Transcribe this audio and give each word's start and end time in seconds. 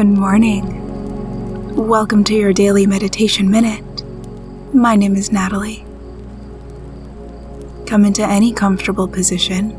Good 0.00 0.06
morning. 0.06 1.76
Welcome 1.76 2.24
to 2.24 2.34
your 2.34 2.54
daily 2.54 2.86
meditation 2.86 3.50
minute. 3.50 4.02
My 4.74 4.96
name 4.96 5.14
is 5.14 5.30
Natalie. 5.30 5.84
Come 7.86 8.06
into 8.06 8.22
any 8.22 8.50
comfortable 8.50 9.06
position. 9.06 9.76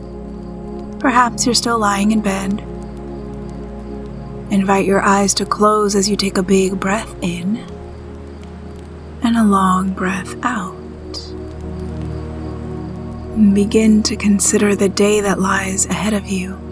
Perhaps 1.00 1.48
you're 1.48 1.56
still 1.56 1.80
lying 1.80 2.12
in 2.12 2.22
bed. 2.22 2.60
Invite 4.52 4.86
your 4.86 5.02
eyes 5.02 5.34
to 5.34 5.44
close 5.44 5.96
as 5.96 6.08
you 6.08 6.16
take 6.16 6.38
a 6.38 6.44
big 6.44 6.80
breath 6.80 7.16
in 7.24 7.58
and 9.24 9.36
a 9.36 9.44
long 9.44 9.92
breath 9.92 10.36
out. 10.46 10.78
Begin 13.56 14.04
to 14.04 14.16
consider 14.16 14.76
the 14.76 14.88
day 14.88 15.20
that 15.22 15.40
lies 15.40 15.88
ahead 15.88 16.14
of 16.14 16.28
you. 16.28 16.71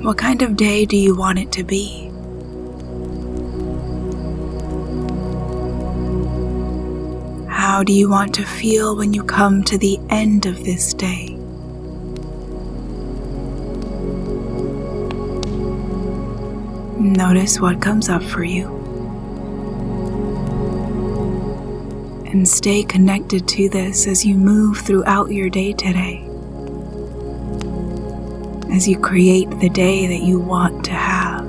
What 0.00 0.16
kind 0.16 0.42
of 0.42 0.56
day 0.56 0.86
do 0.86 0.96
you 0.96 1.16
want 1.16 1.40
it 1.40 1.50
to 1.52 1.64
be? 1.64 2.04
How 7.48 7.82
do 7.82 7.92
you 7.92 8.08
want 8.08 8.32
to 8.36 8.46
feel 8.46 8.96
when 8.96 9.12
you 9.12 9.24
come 9.24 9.64
to 9.64 9.76
the 9.76 9.98
end 10.08 10.46
of 10.46 10.64
this 10.64 10.94
day? 10.94 11.30
Notice 17.00 17.58
what 17.58 17.82
comes 17.82 18.08
up 18.08 18.22
for 18.22 18.44
you. 18.44 18.68
And 22.26 22.48
stay 22.48 22.84
connected 22.84 23.48
to 23.48 23.68
this 23.68 24.06
as 24.06 24.24
you 24.24 24.36
move 24.36 24.78
throughout 24.78 25.32
your 25.32 25.50
day 25.50 25.72
today. 25.72 26.24
As 28.78 28.86
you 28.86 28.96
create 28.96 29.50
the 29.58 29.68
day 29.68 30.06
that 30.06 30.22
you 30.22 30.38
want 30.38 30.84
to 30.84 30.92
have. 30.92 31.44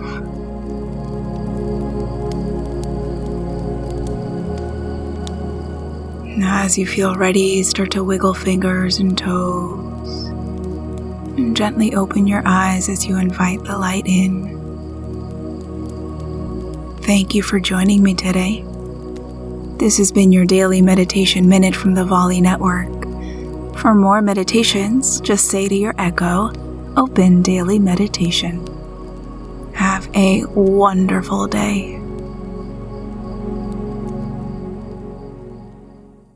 Now, 6.35 6.63
as 6.63 6.75
you 6.75 6.87
feel 6.87 7.13
ready, 7.15 7.61
start 7.61 7.91
to 7.91 8.03
wiggle 8.03 8.33
fingers 8.33 8.97
and 8.97 9.15
toes. 9.15 10.25
And 11.37 11.55
gently 11.55 11.93
open 11.93 12.25
your 12.25 12.41
eyes 12.47 12.89
as 12.89 13.05
you 13.05 13.19
invite 13.19 13.63
the 13.63 13.77
light 13.77 14.07
in. 14.07 14.57
Thank 17.03 17.35
you 17.35 17.43
for 17.43 17.59
joining 17.59 18.01
me 18.01 18.15
today. 18.15 18.65
This 19.77 19.99
has 19.99 20.11
been 20.11 20.31
your 20.31 20.45
daily 20.45 20.81
meditation 20.81 21.47
minute 21.47 21.75
from 21.75 21.93
the 21.93 22.05
Volley 22.05 22.41
Network. 22.41 22.89
For 23.77 23.93
more 23.93 24.23
meditations, 24.23 25.21
just 25.21 25.45
say 25.45 25.67
to 25.67 25.75
your 25.75 25.93
echo, 25.99 26.51
Open 26.99 27.41
Daily 27.41 27.79
Meditation. 27.79 28.59
Have 29.73 30.13
a 30.13 30.43
wonderful 30.47 31.47
day. 31.47 31.98